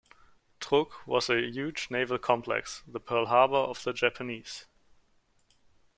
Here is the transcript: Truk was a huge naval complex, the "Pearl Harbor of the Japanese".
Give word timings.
Truk 0.59 1.05
was 1.05 1.29
a 1.29 1.47
huge 1.51 1.89
naval 1.91 2.17
complex, 2.17 2.81
the 2.87 2.99
"Pearl 2.99 3.27
Harbor 3.27 3.53
of 3.55 3.83
the 3.83 3.93
Japanese". 3.93 4.65